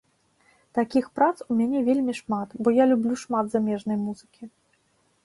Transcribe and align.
Такіх 0.77 1.09
прац 1.19 1.35
у 1.49 1.57
мяне 1.59 1.79
вельмі 1.89 2.15
шмат, 2.21 2.49
бо 2.63 2.73
я 2.79 2.83
люблю 2.93 3.13
шмат 3.25 3.45
замежнай 3.57 3.97
музыкі. 4.07 4.43